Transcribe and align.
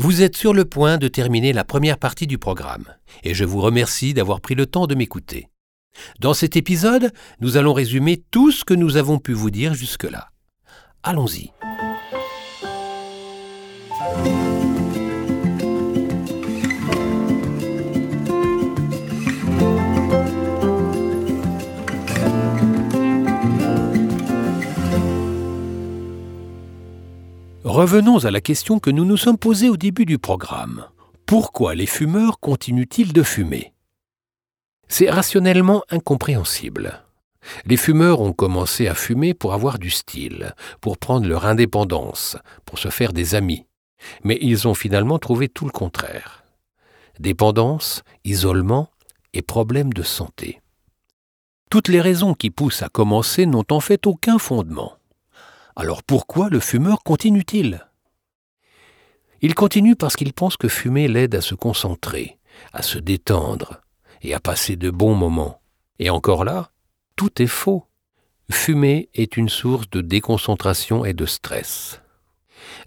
Vous 0.00 0.22
êtes 0.22 0.36
sur 0.36 0.54
le 0.54 0.64
point 0.64 0.96
de 0.96 1.08
terminer 1.08 1.52
la 1.52 1.64
première 1.64 1.98
partie 1.98 2.28
du 2.28 2.38
programme, 2.38 2.84
et 3.24 3.34
je 3.34 3.44
vous 3.44 3.60
remercie 3.60 4.14
d'avoir 4.14 4.40
pris 4.40 4.54
le 4.54 4.66
temps 4.66 4.86
de 4.86 4.94
m'écouter. 4.94 5.48
Dans 6.20 6.34
cet 6.34 6.54
épisode, 6.54 7.10
nous 7.40 7.56
allons 7.56 7.72
résumer 7.72 8.22
tout 8.30 8.52
ce 8.52 8.64
que 8.64 8.74
nous 8.74 8.96
avons 8.96 9.18
pu 9.18 9.32
vous 9.32 9.50
dire 9.50 9.74
jusque-là. 9.74 10.28
Allons-y. 11.02 11.50
Revenons 27.78 28.24
à 28.24 28.32
la 28.32 28.40
question 28.40 28.80
que 28.80 28.90
nous 28.90 29.04
nous 29.04 29.16
sommes 29.16 29.38
posée 29.38 29.68
au 29.68 29.76
début 29.76 30.04
du 30.04 30.18
programme. 30.18 30.86
Pourquoi 31.26 31.76
les 31.76 31.86
fumeurs 31.86 32.40
continuent-ils 32.40 33.12
de 33.12 33.22
fumer? 33.22 33.72
C'est 34.88 35.08
rationnellement 35.08 35.84
incompréhensible. 35.88 37.04
Les 37.66 37.76
fumeurs 37.76 38.20
ont 38.20 38.32
commencé 38.32 38.88
à 38.88 38.96
fumer 38.96 39.32
pour 39.32 39.54
avoir 39.54 39.78
du 39.78 39.90
style, 39.90 40.56
pour 40.80 40.98
prendre 40.98 41.28
leur 41.28 41.46
indépendance, 41.46 42.36
pour 42.64 42.80
se 42.80 42.88
faire 42.88 43.12
des 43.12 43.36
amis. 43.36 43.64
Mais 44.24 44.40
ils 44.42 44.66
ont 44.66 44.74
finalement 44.74 45.20
trouvé 45.20 45.48
tout 45.48 45.64
le 45.64 45.70
contraire. 45.70 46.42
Dépendance, 47.20 48.02
isolement 48.24 48.90
et 49.34 49.42
problèmes 49.42 49.92
de 49.92 50.02
santé. 50.02 50.60
Toutes 51.70 51.86
les 51.86 52.00
raisons 52.00 52.34
qui 52.34 52.50
poussent 52.50 52.82
à 52.82 52.88
commencer 52.88 53.46
n'ont 53.46 53.66
en 53.70 53.78
fait 53.78 54.08
aucun 54.08 54.40
fondement. 54.40 54.97
Alors 55.78 56.02
pourquoi 56.02 56.48
le 56.48 56.58
fumeur 56.58 57.04
continue-t-il? 57.04 57.86
Il 59.42 59.54
continue 59.54 59.94
parce 59.94 60.16
qu'il 60.16 60.32
pense 60.32 60.56
que 60.56 60.66
fumer 60.66 61.06
l'aide 61.06 61.36
à 61.36 61.40
se 61.40 61.54
concentrer, 61.54 62.36
à 62.72 62.82
se 62.82 62.98
détendre 62.98 63.80
et 64.22 64.34
à 64.34 64.40
passer 64.40 64.74
de 64.74 64.90
bons 64.90 65.14
moments. 65.14 65.60
Et 66.00 66.10
encore 66.10 66.44
là, 66.44 66.72
tout 67.14 67.40
est 67.40 67.46
faux. 67.46 67.86
Fumer 68.50 69.08
est 69.14 69.36
une 69.36 69.48
source 69.48 69.88
de 69.88 70.00
déconcentration 70.00 71.04
et 71.04 71.12
de 71.12 71.26
stress. 71.26 72.02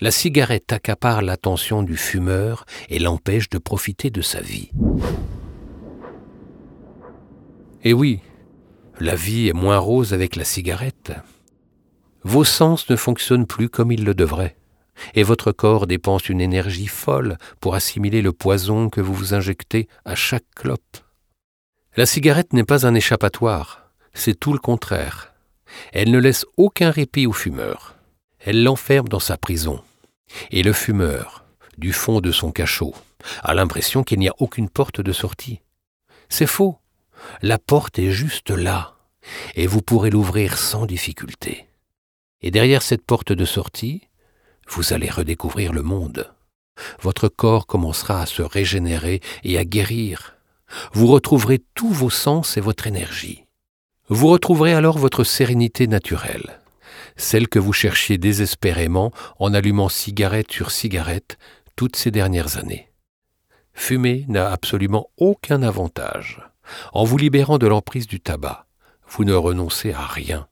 La 0.01 0.11
cigarette 0.11 0.73
accapare 0.73 1.21
l'attention 1.21 1.83
du 1.83 1.95
fumeur 1.95 2.65
et 2.89 2.99
l'empêche 2.99 3.49
de 3.49 3.57
profiter 3.57 4.09
de 4.09 4.21
sa 4.21 4.41
vie. 4.41 4.69
Et 7.85 7.93
oui, 7.93 8.19
la 8.99 9.15
vie 9.15 9.47
est 9.47 9.53
moins 9.53 9.77
rose 9.77 10.13
avec 10.13 10.35
la 10.35 10.43
cigarette 10.43 11.13
vos 12.23 12.43
sens 12.43 12.89
ne 12.89 12.95
fonctionnent 12.95 13.47
plus 13.47 13.69
comme 13.69 13.91
ils 13.91 14.03
le 14.03 14.13
devraient, 14.13 14.55
et 15.15 15.23
votre 15.23 15.51
corps 15.51 15.87
dépense 15.87 16.29
une 16.29 16.41
énergie 16.41 16.87
folle 16.87 17.37
pour 17.59 17.75
assimiler 17.75 18.21
le 18.21 18.31
poison 18.31 18.89
que 18.89 19.01
vous 19.01 19.13
vous 19.13 19.33
injectez 19.33 19.87
à 20.05 20.15
chaque 20.15 20.49
clope. 20.55 20.97
La 21.97 22.05
cigarette 22.05 22.53
n'est 22.53 22.63
pas 22.63 22.85
un 22.85 22.93
échappatoire, 22.93 23.91
c'est 24.13 24.39
tout 24.39 24.53
le 24.53 24.59
contraire. 24.59 25.33
Elle 25.93 26.11
ne 26.11 26.19
laisse 26.19 26.45
aucun 26.57 26.91
répit 26.91 27.27
au 27.27 27.33
fumeur. 27.33 27.95
Elle 28.39 28.63
l'enferme 28.63 29.07
dans 29.07 29.19
sa 29.19 29.37
prison. 29.37 29.81
Et 30.51 30.63
le 30.63 30.73
fumeur, 30.73 31.45
du 31.77 31.93
fond 31.93 32.21
de 32.21 32.31
son 32.31 32.51
cachot, 32.51 32.95
a 33.43 33.53
l'impression 33.53 34.03
qu'il 34.03 34.19
n'y 34.19 34.29
a 34.29 34.35
aucune 34.39 34.69
porte 34.69 35.01
de 35.01 35.11
sortie. 35.11 35.61
C'est 36.29 36.47
faux. 36.47 36.77
La 37.41 37.59
porte 37.59 37.99
est 37.99 38.11
juste 38.11 38.49
là, 38.49 38.95
et 39.55 39.67
vous 39.67 39.81
pourrez 39.81 40.09
l'ouvrir 40.09 40.57
sans 40.57 40.85
difficulté. 40.85 41.67
Et 42.41 42.51
derrière 42.51 42.81
cette 42.81 43.05
porte 43.05 43.31
de 43.31 43.45
sortie, 43.45 44.01
vous 44.67 44.93
allez 44.93 45.09
redécouvrir 45.09 45.73
le 45.73 45.83
monde. 45.83 46.33
Votre 47.01 47.27
corps 47.27 47.67
commencera 47.67 48.21
à 48.21 48.25
se 48.25 48.41
régénérer 48.41 49.21
et 49.43 49.57
à 49.57 49.65
guérir. 49.65 50.35
Vous 50.93 51.07
retrouverez 51.07 51.61
tous 51.75 51.91
vos 51.91 52.09
sens 52.09 52.57
et 52.57 52.61
votre 52.61 52.87
énergie. 52.87 53.45
Vous 54.07 54.27
retrouverez 54.27 54.73
alors 54.73 54.97
votre 54.97 55.23
sérénité 55.23 55.87
naturelle, 55.87 56.59
celle 57.15 57.47
que 57.47 57.59
vous 57.59 57.73
cherchiez 57.73 58.17
désespérément 58.17 59.11
en 59.39 59.53
allumant 59.53 59.89
cigarette 59.89 60.51
sur 60.51 60.71
cigarette 60.71 61.37
toutes 61.75 61.95
ces 61.95 62.11
dernières 62.11 62.57
années. 62.57 62.91
Fumer 63.73 64.25
n'a 64.27 64.51
absolument 64.51 65.09
aucun 65.17 65.63
avantage. 65.63 66.41
En 66.93 67.03
vous 67.03 67.17
libérant 67.17 67.57
de 67.57 67.67
l'emprise 67.67 68.07
du 68.07 68.19
tabac, 68.19 68.65
vous 69.07 69.25
ne 69.25 69.33
renoncez 69.33 69.91
à 69.91 70.05
rien 70.05 70.47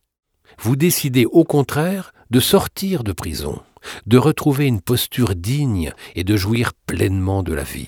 vous 0.62 0.76
décidez 0.76 1.26
au 1.26 1.44
contraire 1.44 2.14
de 2.30 2.40
sortir 2.40 3.04
de 3.04 3.14
prison, 3.14 3.62
de 4.06 4.18
retrouver 4.18 4.68
une 4.68 4.82
posture 4.82 5.36
digne 5.36 5.94
et 6.16 6.24
de 6.24 6.36
jouir 6.36 6.74
pleinement 6.86 7.44
de 7.44 7.54
la 7.54 7.64
vie. 7.64 7.88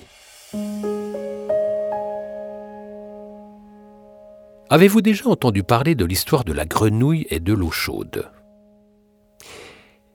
Avez-vous 4.70 5.02
déjà 5.02 5.28
entendu 5.28 5.64
parler 5.64 5.96
de 5.96 6.06
l'histoire 6.06 6.46
de 6.46 6.54
la 6.54 6.66
grenouille 6.66 7.28
et 7.30 7.42
de 7.42 7.54
l'eau 7.54 7.72
chaude? 7.72 8.32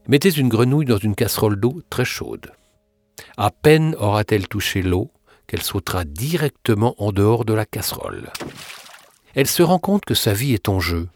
Mettez 0.09 0.31
une 0.31 0.49
grenouille 0.49 0.87
dans 0.87 0.97
une 0.97 1.15
casserole 1.15 1.61
d'eau 1.61 1.83
très 1.91 2.06
chaude. 2.06 2.53
À 3.37 3.50
peine 3.50 3.94
aura-t-elle 3.99 4.49
touché 4.49 4.81
l'eau 4.81 5.11
qu'elle 5.47 5.62
sautera 5.62 6.05
directement 6.05 6.94
en 6.99 7.12
dehors 7.12 7.44
de 7.44 7.53
la 7.53 7.67
casserole. 7.67 8.31
Elle 9.34 9.47
se 9.47 9.62
rend 9.62 9.78
compte 9.78 10.06
que 10.06 10.15
sa 10.15 10.33
vie 10.33 10.55
est 10.55 10.71
en 10.71 10.81
jeu. 10.81 11.09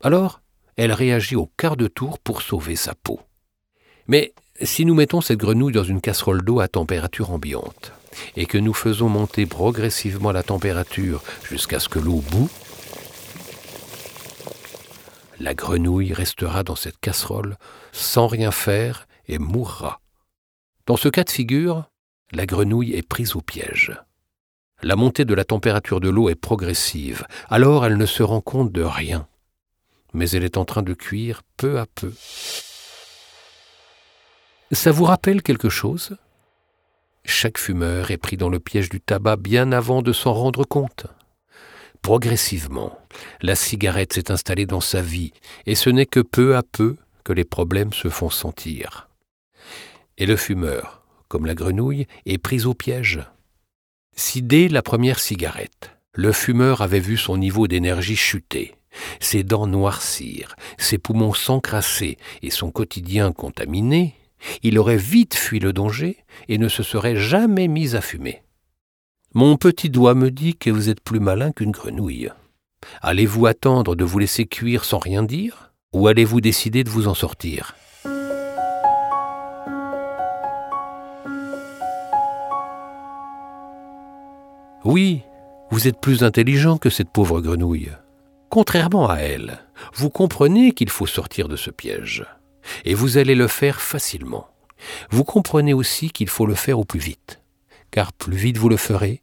Alors, 0.00 0.40
elle 0.76 0.92
réagit 0.92 1.36
au 1.36 1.50
quart 1.56 1.76
de 1.76 1.88
tour 1.88 2.18
pour 2.18 2.42
sauver 2.42 2.76
sa 2.76 2.94
peau. 2.94 3.20
Mais 4.08 4.34
si 4.62 4.84
nous 4.84 4.94
mettons 4.94 5.20
cette 5.20 5.38
grenouille 5.38 5.72
dans 5.72 5.84
une 5.84 6.00
casserole 6.00 6.42
d'eau 6.42 6.60
à 6.60 6.68
température 6.68 7.30
ambiante, 7.30 7.92
et 8.36 8.46
que 8.46 8.58
nous 8.58 8.74
faisons 8.74 9.08
monter 9.08 9.46
progressivement 9.46 10.32
la 10.32 10.42
température 10.42 11.22
jusqu'à 11.44 11.80
ce 11.80 11.88
que 11.88 11.98
l'eau 11.98 12.22
bout, 12.30 12.50
la 15.38 15.54
grenouille 15.54 16.14
restera 16.14 16.62
dans 16.62 16.76
cette 16.76 16.98
casserole 16.98 17.56
sans 17.92 18.26
rien 18.26 18.50
faire 18.50 19.06
et 19.28 19.38
mourra. 19.38 20.00
Dans 20.86 20.96
ce 20.96 21.08
cas 21.08 21.24
de 21.24 21.30
figure, 21.30 21.90
la 22.32 22.46
grenouille 22.46 22.94
est 22.94 23.06
prise 23.06 23.36
au 23.36 23.42
piège. 23.42 23.92
La 24.82 24.96
montée 24.96 25.24
de 25.24 25.34
la 25.34 25.44
température 25.44 26.00
de 26.00 26.08
l'eau 26.08 26.28
est 26.28 26.34
progressive, 26.34 27.26
alors 27.48 27.84
elle 27.84 27.96
ne 27.96 28.06
se 28.06 28.22
rend 28.22 28.40
compte 28.40 28.72
de 28.72 28.82
rien 28.82 29.26
mais 30.12 30.30
elle 30.30 30.44
est 30.44 30.56
en 30.56 30.64
train 30.64 30.82
de 30.82 30.94
cuire 30.94 31.42
peu 31.56 31.78
à 31.78 31.86
peu. 31.86 32.12
Ça 34.72 34.90
vous 34.90 35.04
rappelle 35.04 35.42
quelque 35.42 35.68
chose? 35.68 36.16
Chaque 37.24 37.58
fumeur 37.58 38.10
est 38.10 38.16
pris 38.16 38.36
dans 38.36 38.48
le 38.48 38.60
piège 38.60 38.88
du 38.88 39.00
tabac 39.00 39.36
bien 39.36 39.72
avant 39.72 40.02
de 40.02 40.12
s'en 40.12 40.32
rendre 40.32 40.64
compte. 40.64 41.06
Progressivement, 42.02 42.96
la 43.42 43.56
cigarette 43.56 44.12
s'est 44.12 44.30
installée 44.30 44.66
dans 44.66 44.80
sa 44.80 45.02
vie, 45.02 45.32
et 45.66 45.74
ce 45.74 45.90
n'est 45.90 46.06
que 46.06 46.20
peu 46.20 46.56
à 46.56 46.62
peu 46.62 46.96
que 47.24 47.32
les 47.32 47.44
problèmes 47.44 47.92
se 47.92 48.08
font 48.08 48.30
sentir. 48.30 49.08
Et 50.18 50.26
le 50.26 50.36
fumeur, 50.36 51.02
comme 51.26 51.46
la 51.46 51.56
grenouille, 51.56 52.06
est 52.24 52.38
pris 52.38 52.64
au 52.64 52.74
piège. 52.74 53.20
Si 54.14 54.40
dès 54.40 54.68
la 54.68 54.82
première 54.82 55.18
cigarette, 55.18 55.90
le 56.14 56.30
fumeur 56.30 56.80
avait 56.80 57.00
vu 57.00 57.16
son 57.16 57.36
niveau 57.36 57.66
d'énergie 57.66 58.16
chuter, 58.16 58.75
ses 59.20 59.42
dents 59.42 59.66
noircir, 59.66 60.56
ses 60.78 60.98
poumons 60.98 61.32
s'encrasser 61.32 62.16
et 62.42 62.50
son 62.50 62.70
quotidien 62.70 63.32
contaminé, 63.32 64.14
il 64.62 64.78
aurait 64.78 64.96
vite 64.96 65.34
fui 65.34 65.58
le 65.58 65.72
danger 65.72 66.18
et 66.48 66.58
ne 66.58 66.68
se 66.68 66.82
serait 66.82 67.16
jamais 67.16 67.68
mis 67.68 67.96
à 67.96 68.00
fumer. 68.00 68.42
Mon 69.34 69.56
petit 69.56 69.90
doigt 69.90 70.14
me 70.14 70.30
dit 70.30 70.56
que 70.56 70.70
vous 70.70 70.88
êtes 70.88 71.00
plus 71.00 71.20
malin 71.20 71.52
qu'une 71.52 71.72
grenouille. 71.72 72.30
Allez-vous 73.02 73.46
attendre 73.46 73.96
de 73.96 74.04
vous 74.04 74.18
laisser 74.18 74.46
cuire 74.46 74.84
sans 74.84 74.98
rien 74.98 75.22
dire, 75.22 75.72
ou 75.92 76.08
allez-vous 76.08 76.40
décider 76.40 76.84
de 76.84 76.90
vous 76.90 77.08
en 77.08 77.14
sortir? 77.14 77.74
Oui, 84.84 85.22
vous 85.70 85.88
êtes 85.88 86.00
plus 86.00 86.22
intelligent 86.22 86.78
que 86.78 86.90
cette 86.90 87.10
pauvre 87.10 87.40
grenouille. 87.40 87.90
Contrairement 88.50 89.08
à 89.08 89.16
elle, 89.16 89.58
vous 89.94 90.10
comprenez 90.10 90.72
qu'il 90.72 90.90
faut 90.90 91.06
sortir 91.06 91.48
de 91.48 91.56
ce 91.56 91.70
piège, 91.70 92.24
et 92.84 92.94
vous 92.94 93.18
allez 93.18 93.34
le 93.34 93.48
faire 93.48 93.80
facilement. 93.80 94.48
Vous 95.10 95.24
comprenez 95.24 95.74
aussi 95.74 96.10
qu'il 96.10 96.28
faut 96.28 96.46
le 96.46 96.54
faire 96.54 96.78
au 96.78 96.84
plus 96.84 97.00
vite, 97.00 97.40
car 97.90 98.12
plus 98.12 98.36
vite 98.36 98.58
vous 98.58 98.68
le 98.68 98.76
ferez, 98.76 99.22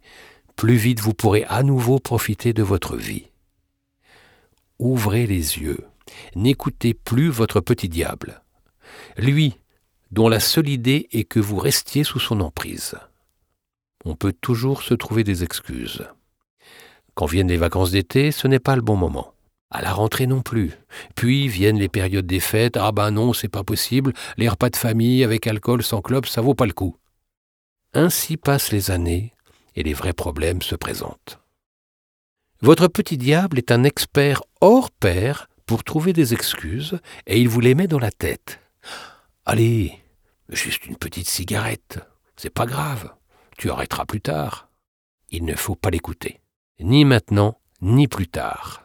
plus 0.56 0.76
vite 0.76 1.00
vous 1.00 1.14
pourrez 1.14 1.46
à 1.46 1.64
nouveau 1.64 2.00
profiter 2.00 2.54
de 2.54 2.64
votre 2.64 2.98
vie. 2.98 3.28
Ouvrez 4.80 5.26
les 5.28 5.60
yeux, 5.60 5.80
n'écoutez 6.36 6.94
plus 6.94 7.30
votre 7.30 7.60
petit 7.60 7.90
diable, 7.90 8.42
lui 9.18 9.56
dont 10.12 10.30
la 10.30 10.40
seule 10.40 10.70
idée 10.70 11.08
est 11.12 11.24
que 11.24 11.40
vous 11.40 11.58
restiez 11.58 12.04
sous 12.04 12.20
son 12.20 12.40
emprise. 12.40 12.96
On 14.06 14.16
peut 14.16 14.34
toujours 14.34 14.84
se 14.84 14.94
trouver 14.94 15.24
des 15.24 15.44
excuses. 15.44 16.08
Quand 17.16 17.26
viennent 17.26 17.50
les 17.50 17.58
vacances 17.58 17.92
d'été, 17.92 18.32
ce 18.32 18.48
n'est 18.48 18.60
pas 18.60 18.76
le 18.76 18.82
bon 18.82 18.96
moment. 18.96 19.34
À 19.70 19.82
la 19.82 19.92
rentrée 19.92 20.28
non 20.28 20.42
plus. 20.42 20.72
Puis 21.16 21.48
viennent 21.48 21.80
les 21.80 21.90
périodes 21.90 22.28
des 22.28 22.40
fêtes. 22.40 22.78
Ah 22.78 22.92
ben 22.92 23.12
non, 23.12 23.34
c'est 23.34 23.50
pas 23.50 23.64
possible. 23.64 24.14
Les 24.38 24.50
repas 24.50 24.70
de 24.70 24.76
famille 24.76 25.24
avec 25.24 25.48
alcool 25.48 25.84
sans 25.84 26.02
clope, 26.02 26.28
ça 26.28 26.42
vaut 26.42 26.54
pas 26.54 26.68
le 26.68 26.74
coup. 26.74 26.98
Ainsi 27.94 28.38
passent 28.38 28.72
les 28.72 28.92
années 28.92 29.34
et 29.76 29.84
les 29.84 29.94
vrais 29.94 30.14
problèmes 30.14 30.62
se 30.62 30.76
présentent. 30.76 31.40
Votre 32.62 32.88
petit 32.88 33.18
diable 33.18 33.58
est 33.58 33.72
un 33.72 33.84
expert 33.84 34.42
hors 34.62 34.90
pair 34.90 35.50
pour 35.66 35.84
trouver 35.84 36.14
des 36.14 36.34
excuses 36.34 37.00
et 37.28 37.40
il 37.40 37.50
vous 37.50 37.60
les 37.60 37.76
met 37.76 37.88
dans 37.88 38.00
la 38.00 38.12
tête. 38.12 38.60
Allez, 39.46 40.00
juste 40.50 40.86
une 40.86 40.96
petite 40.96 41.28
cigarette, 41.28 42.00
c'est 42.38 42.54
pas 42.54 42.66
grave, 42.66 43.14
tu 43.58 43.70
arrêteras 43.70 44.06
plus 44.06 44.22
tard. 44.22 44.70
Il 45.30 45.46
ne 45.46 45.56
faut 45.56 45.76
pas 45.76 45.90
l'écouter, 45.90 46.40
ni 46.80 47.06
maintenant, 47.06 47.58
ni 47.82 48.08
plus 48.08 48.28
tard. 48.28 48.84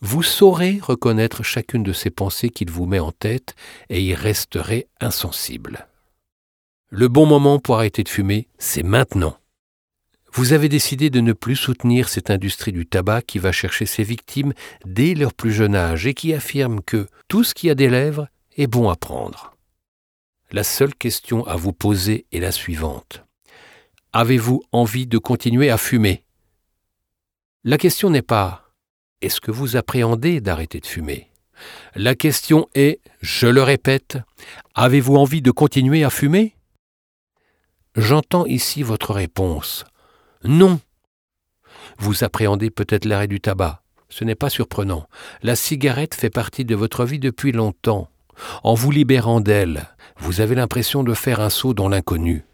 Vous 0.00 0.22
saurez 0.22 0.78
reconnaître 0.80 1.42
chacune 1.42 1.82
de 1.82 1.92
ces 1.92 2.10
pensées 2.10 2.50
qu'il 2.50 2.70
vous 2.70 2.86
met 2.86 2.98
en 2.98 3.12
tête 3.12 3.54
et 3.88 4.02
y 4.02 4.14
resterez 4.14 4.88
insensible. 5.00 5.88
Le 6.90 7.08
bon 7.08 7.26
moment 7.26 7.58
pour 7.58 7.76
arrêter 7.76 8.04
de 8.04 8.08
fumer, 8.08 8.48
c'est 8.58 8.82
maintenant. 8.82 9.38
Vous 10.32 10.52
avez 10.52 10.68
décidé 10.68 11.08
de 11.08 11.20
ne 11.20 11.32
plus 11.32 11.56
soutenir 11.56 12.10
cette 12.10 12.30
industrie 12.30 12.72
du 12.72 12.86
tabac 12.86 13.22
qui 13.22 13.38
va 13.38 13.52
chercher 13.52 13.86
ses 13.86 14.02
victimes 14.02 14.52
dès 14.84 15.14
leur 15.14 15.32
plus 15.32 15.50
jeune 15.50 15.74
âge 15.74 16.06
et 16.06 16.14
qui 16.14 16.34
affirme 16.34 16.82
que 16.82 17.08
tout 17.26 17.42
ce 17.42 17.54
qui 17.54 17.70
a 17.70 17.74
des 17.74 17.88
lèvres 17.88 18.28
est 18.56 18.66
bon 18.66 18.90
à 18.90 18.96
prendre. 18.96 19.54
La 20.52 20.62
seule 20.62 20.94
question 20.94 21.46
à 21.46 21.56
vous 21.56 21.72
poser 21.72 22.26
est 22.32 22.40
la 22.40 22.52
suivante. 22.52 23.24
Avez-vous 24.12 24.62
envie 24.72 25.06
de 25.06 25.18
continuer 25.18 25.70
à 25.70 25.78
fumer? 25.78 26.25
La 27.68 27.78
question 27.78 28.10
n'est 28.10 28.22
pas 28.22 28.62
est-ce 29.22 29.40
que 29.40 29.50
vous 29.50 29.74
appréhendez 29.74 30.40
d'arrêter 30.40 30.78
de 30.78 30.86
fumer? 30.86 31.32
La 31.96 32.14
question 32.14 32.68
est, 32.76 33.00
je 33.22 33.48
le 33.48 33.60
répète, 33.60 34.18
avez-vous 34.76 35.16
envie 35.16 35.42
de 35.42 35.50
continuer 35.50 36.04
à 36.04 36.10
fumer? 36.10 36.54
J'entends 37.96 38.46
ici 38.46 38.84
votre 38.84 39.12
réponse. 39.12 39.84
Non. 40.44 40.78
Vous 41.98 42.22
appréhendez 42.22 42.70
peut-être 42.70 43.04
l'arrêt 43.04 43.26
du 43.26 43.40
tabac. 43.40 43.82
Ce 44.10 44.22
n'est 44.22 44.36
pas 44.36 44.48
surprenant. 44.48 45.08
La 45.42 45.56
cigarette 45.56 46.14
fait 46.14 46.30
partie 46.30 46.64
de 46.64 46.76
votre 46.76 47.04
vie 47.04 47.18
depuis 47.18 47.50
longtemps. 47.50 48.08
En 48.62 48.74
vous 48.74 48.92
libérant 48.92 49.40
d'elle, 49.40 49.88
vous 50.18 50.40
avez 50.40 50.54
l'impression 50.54 51.02
de 51.02 51.14
faire 51.14 51.40
un 51.40 51.50
saut 51.50 51.74
dans 51.74 51.88
l'inconnu. 51.88 52.44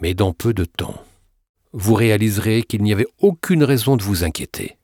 Mais 0.00 0.14
dans 0.14 0.32
peu 0.32 0.54
de 0.54 0.64
temps, 0.64 1.04
vous 1.72 1.94
réaliserez 1.94 2.62
qu'il 2.62 2.82
n'y 2.82 2.92
avait 2.92 3.06
aucune 3.18 3.64
raison 3.64 3.96
de 3.96 4.02
vous 4.02 4.24
inquiéter. 4.24 4.76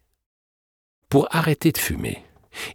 Pour 1.08 1.28
arrêter 1.30 1.72
de 1.72 1.78
fumer, 1.78 2.22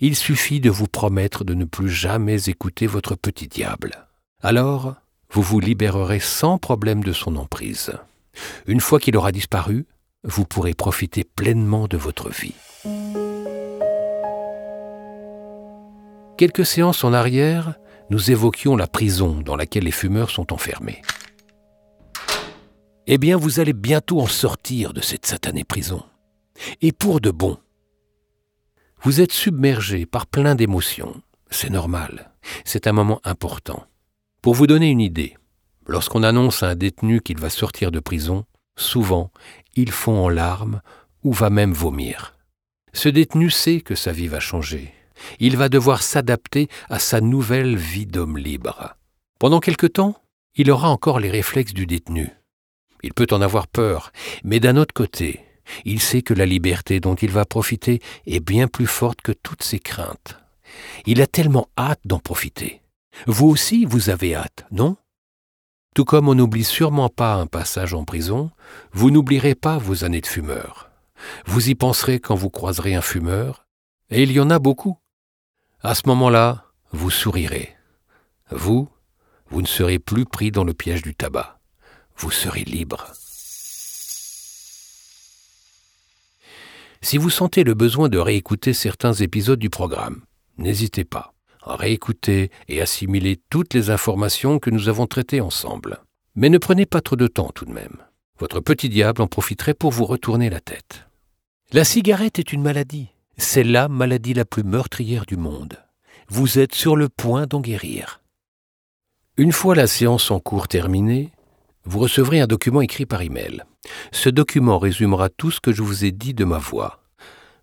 il 0.01 0.15
suffit 0.15 0.59
de 0.59 0.69
vous 0.69 0.87
promettre 0.87 1.43
de 1.43 1.53
ne 1.53 1.65
plus 1.65 1.89
jamais 1.89 2.49
écouter 2.49 2.87
votre 2.87 3.15
petit 3.15 3.47
diable. 3.47 4.07
Alors, 4.41 4.95
vous 5.31 5.41
vous 5.41 5.59
libérerez 5.59 6.19
sans 6.19 6.57
problème 6.57 7.03
de 7.03 7.13
son 7.13 7.35
emprise. 7.35 7.91
Une 8.67 8.79
fois 8.79 8.99
qu'il 8.99 9.17
aura 9.17 9.31
disparu, 9.31 9.85
vous 10.23 10.45
pourrez 10.45 10.73
profiter 10.73 11.23
pleinement 11.23 11.87
de 11.87 11.97
votre 11.97 12.29
vie. 12.29 12.55
Quelques 16.37 16.65
séances 16.65 17.03
en 17.03 17.13
arrière, 17.13 17.75
nous 18.09 18.31
évoquions 18.31 18.75
la 18.75 18.87
prison 18.87 19.41
dans 19.41 19.55
laquelle 19.55 19.83
les 19.83 19.91
fumeurs 19.91 20.29
sont 20.29 20.51
enfermés. 20.53 21.01
Eh 23.05 23.17
bien, 23.17 23.35
vous 23.35 23.59
allez 23.59 23.73
bientôt 23.73 24.21
en 24.21 24.27
sortir 24.27 24.93
de 24.93 25.01
cette 25.01 25.25
satanée 25.25 25.65
prison. 25.65 26.03
Et 26.81 26.93
pour 26.93 27.19
de 27.19 27.31
bon. 27.31 27.57
Vous 29.01 29.19
êtes 29.19 29.33
submergé 29.33 30.05
par 30.05 30.25
plein 30.25 30.55
d'émotions. 30.55 31.21
C'est 31.49 31.69
normal. 31.69 32.31
C'est 32.63 32.87
un 32.87 32.93
moment 32.93 33.19
important. 33.25 33.85
Pour 34.41 34.53
vous 34.53 34.67
donner 34.67 34.89
une 34.89 35.01
idée, 35.01 35.35
lorsqu'on 35.85 36.23
annonce 36.23 36.63
à 36.63 36.69
un 36.69 36.75
détenu 36.75 37.19
qu'il 37.19 37.39
va 37.39 37.49
sortir 37.49 37.91
de 37.91 37.99
prison, 37.99 38.45
souvent, 38.77 39.31
il 39.75 39.91
fond 39.91 40.23
en 40.23 40.29
larmes 40.29 40.81
ou 41.23 41.33
va 41.33 41.49
même 41.49 41.73
vomir. 41.73 42.37
Ce 42.93 43.09
détenu 43.09 43.49
sait 43.49 43.81
que 43.81 43.95
sa 43.95 44.13
vie 44.13 44.27
va 44.27 44.39
changer. 44.39 44.93
Il 45.39 45.57
va 45.57 45.67
devoir 45.67 46.01
s'adapter 46.03 46.69
à 46.89 46.99
sa 46.99 47.19
nouvelle 47.19 47.75
vie 47.75 48.05
d'homme 48.05 48.37
libre. 48.37 48.95
Pendant 49.39 49.59
quelque 49.59 49.87
temps, 49.87 50.15
il 50.55 50.71
aura 50.71 50.89
encore 50.89 51.19
les 51.19 51.29
réflexes 51.29 51.73
du 51.73 51.85
détenu. 51.85 52.29
Il 53.03 53.13
peut 53.13 53.27
en 53.31 53.41
avoir 53.41 53.67
peur, 53.67 54.11
mais 54.43 54.59
d'un 54.59 54.77
autre 54.77 54.93
côté, 54.93 55.41
il 55.85 55.99
sait 55.99 56.21
que 56.21 56.33
la 56.33 56.45
liberté 56.45 56.99
dont 56.99 57.15
il 57.15 57.31
va 57.31 57.45
profiter 57.45 58.01
est 58.25 58.39
bien 58.39 58.67
plus 58.67 58.87
forte 58.87 59.21
que 59.21 59.31
toutes 59.31 59.63
ses 59.63 59.79
craintes. 59.79 60.37
Il 61.05 61.21
a 61.21 61.27
tellement 61.27 61.67
hâte 61.77 62.01
d'en 62.05 62.19
profiter. 62.19 62.81
Vous 63.27 63.47
aussi, 63.47 63.85
vous 63.85 64.09
avez 64.09 64.35
hâte, 64.35 64.65
non? 64.71 64.97
Tout 65.93 66.05
comme 66.05 66.27
on 66.27 66.35
n'oublie 66.35 66.63
sûrement 66.63 67.09
pas 67.09 67.35
un 67.35 67.45
passage 67.45 67.93
en 67.93 68.03
prison, 68.03 68.49
vous 68.93 69.11
n'oublierez 69.11 69.53
pas 69.53 69.77
vos 69.77 70.03
années 70.03 70.21
de 70.21 70.27
fumeur. 70.27 70.89
Vous 71.45 71.69
y 71.69 71.75
penserez 71.75 72.19
quand 72.19 72.35
vous 72.35 72.49
croiserez 72.49 72.95
un 72.95 73.01
fumeur, 73.01 73.67
et 74.09 74.23
il 74.23 74.31
y 74.31 74.39
en 74.39 74.49
a 74.49 74.59
beaucoup. 74.59 74.97
À 75.81 75.93
ce 75.93 76.07
moment-là, 76.07 76.65
vous 76.91 77.11
sourirez. 77.11 77.75
Vous, 78.49 78.89
vous 79.49 79.61
ne 79.61 79.67
serez 79.67 79.99
plus 79.99 80.25
pris 80.25 80.51
dans 80.51 80.63
le 80.63 80.73
piège 80.73 81.03
du 81.03 81.13
tabac. 81.13 81.59
Vous 82.17 82.31
serez 82.31 82.63
libre. 82.63 83.11
Si 87.01 87.17
vous 87.17 87.29
sentez 87.29 87.63
le 87.63 87.73
besoin 87.73 88.09
de 88.09 88.17
réécouter 88.17 88.73
certains 88.73 89.13
épisodes 89.13 89.59
du 89.59 89.69
programme, 89.69 90.21
n'hésitez 90.57 91.03
pas 91.03 91.33
réécouter 91.65 92.51
et 92.67 92.81
assimiler 92.81 93.39
toutes 93.49 93.73
les 93.73 93.89
informations 93.89 94.59
que 94.59 94.69
nous 94.69 94.89
avons 94.89 95.07
traitées 95.07 95.41
ensemble. 95.41 95.99
Mais 96.35 96.49
ne 96.49 96.57
prenez 96.57 96.85
pas 96.85 97.01
trop 97.01 97.15
de 97.15 97.27
temps 97.27 97.51
tout 97.53 97.65
de 97.65 97.71
même. 97.71 97.97
Votre 98.39 98.59
petit 98.59 98.89
diable 98.89 99.21
en 99.21 99.27
profiterait 99.27 99.73
pour 99.73 99.91
vous 99.91 100.05
retourner 100.05 100.49
la 100.49 100.59
tête. 100.59 101.07
La 101.71 101.85
cigarette 101.85 102.39
est 102.39 102.53
une 102.53 102.61
maladie. 102.61 103.09
C'est 103.37 103.63
la 103.63 103.87
maladie 103.87 104.33
la 104.33 104.45
plus 104.45 104.63
meurtrière 104.63 105.25
du 105.25 105.37
monde. 105.37 105.77
Vous 106.27 106.59
êtes 106.59 106.75
sur 106.75 106.95
le 106.95 107.09
point 107.09 107.45
d'en 107.47 107.61
guérir. 107.61 108.21
Une 109.37 109.51
fois 109.51 109.75
la 109.75 109.87
séance 109.87 110.29
en 110.31 110.39
cours 110.39 110.67
terminée, 110.67 111.31
vous 111.85 111.99
recevrez 111.99 112.39
un 112.39 112.47
document 112.47 112.81
écrit 112.81 113.05
par 113.05 113.21
email. 113.21 113.63
Ce 114.11 114.29
document 114.29 114.79
résumera 114.79 115.29
tout 115.29 115.51
ce 115.51 115.59
que 115.59 115.73
je 115.73 115.83
vous 115.83 116.05
ai 116.05 116.11
dit 116.11 116.33
de 116.33 116.45
ma 116.45 116.57
voix. 116.57 117.03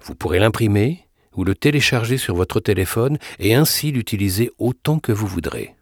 Vous 0.02 0.14
pourrez 0.14 0.38
l'imprimer 0.38 1.08
ou 1.34 1.44
le 1.44 1.54
télécharger 1.54 2.18
sur 2.18 2.34
votre 2.34 2.60
téléphone 2.60 3.18
et 3.38 3.54
ainsi 3.54 3.92
l'utiliser 3.92 4.50
autant 4.58 4.98
que 4.98 5.12
vous 5.12 5.26
voudrez. 5.26 5.74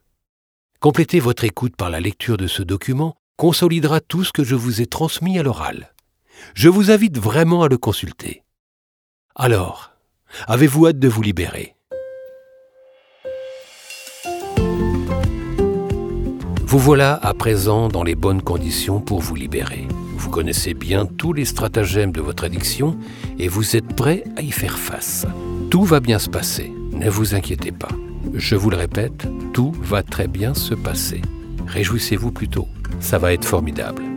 Compléter 0.81 1.20
votre 1.20 1.44
écoute 1.44 1.75
par 1.76 1.90
la 1.90 2.00
lecture 2.00 2.37
de 2.37 2.46
ce 2.46 2.62
document 2.62 3.17
consolidera 3.37 4.00
tout 4.00 4.25
ce 4.25 4.32
que 4.32 4.44
je 4.44 4.55
vous 4.55 4.81
ai 4.81 4.87
transmis 4.87 5.38
à 5.38 5.42
l'oral. 5.42 5.95
Je 6.54 6.68
vous 6.68 6.90
invite 6.90 7.18
vraiment 7.18 7.62
à 7.62 7.68
le 7.68 7.78
consulter. 7.78 8.45
Alors, 9.35 9.92
avez-vous 10.47 10.88
hâte 10.88 10.99
de 10.99 11.09
vous 11.09 11.23
libérer? 11.23 11.77
Vous 16.69 16.79
voilà 16.79 17.15
à 17.23 17.33
présent 17.33 17.89
dans 17.89 18.03
les 18.03 18.15
bonnes 18.15 18.43
conditions 18.43 19.01
pour 19.01 19.23
vous 19.23 19.35
libérer. 19.35 19.89
Vous 20.19 20.29
connaissez 20.29 20.75
bien 20.75 21.07
tous 21.07 21.33
les 21.33 21.47
stratagèmes 21.47 22.13
de 22.13 22.21
votre 22.21 22.45
addiction 22.45 22.99
et 23.39 23.49
vous 23.49 23.75
êtes 23.75 23.97
prêt 23.97 24.23
à 24.37 24.43
y 24.43 24.51
faire 24.51 24.77
face. 24.77 25.27
Tout 25.71 25.85
va 25.85 26.01
bien 26.01 26.19
se 26.19 26.29
passer, 26.29 26.71
ne 26.93 27.09
vous 27.09 27.35
inquiétez 27.35 27.73
pas. 27.73 27.89
Je 28.35 28.55
vous 28.55 28.69
le 28.69 28.77
répète, 28.77 29.27
tout 29.55 29.73
va 29.81 30.03
très 30.03 30.29
bien 30.29 30.53
se 30.53 30.75
passer. 30.75 31.23
Réjouissez-vous 31.67 32.33
plutôt, 32.33 32.69
ça 33.01 33.17
va 33.17 33.33
être 33.33 33.47
formidable. 33.47 34.08